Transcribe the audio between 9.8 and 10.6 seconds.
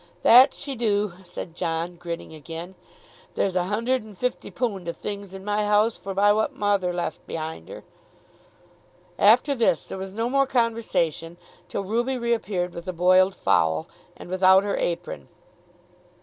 there was no more